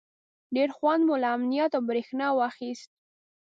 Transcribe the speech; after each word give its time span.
ډېر 0.55 0.69
خوند 0.77 1.01
مو 1.07 1.15
له 1.23 1.27
امنیت 1.35 1.71
او 1.77 1.81
برېښنا 1.89 2.27
واخیست. 2.33 2.89